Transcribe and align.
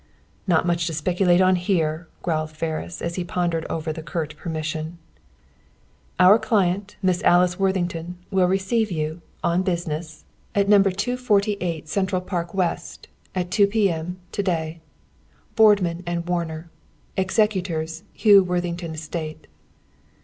"Not 0.47 0.65
much 0.65 0.87
to 0.87 0.95
speculate 0.95 1.41
on 1.41 1.55
here," 1.57 2.07
growled 2.23 2.49
Ferris, 2.49 3.03
as 3.03 3.13
he 3.17 3.23
pondered 3.23 3.67
over 3.69 3.93
the 3.93 4.01
curt 4.01 4.35
permission. 4.35 4.97
"Our 6.19 6.39
client, 6.39 6.95
Miss 7.03 7.21
Alice 7.21 7.59
Worthington, 7.59 8.17
will 8.31 8.47
receive 8.47 8.89
you, 8.91 9.21
on 9.43 9.61
business, 9.61 10.25
at 10.55 10.67
No. 10.67 10.81
248 10.81 11.87
Central 11.87 12.19
Park 12.21 12.51
West, 12.55 13.09
at 13.35 13.51
2 13.51 13.67
P.M. 13.67 14.17
to 14.31 14.41
day. 14.41 14.81
"BOARDMAN 15.55 16.01
AND 16.07 16.27
WARNER, 16.27 16.71
"Executors, 17.15 18.01
Hugh 18.11 18.43
Worthington 18.43 18.95
Estate." 18.95 19.45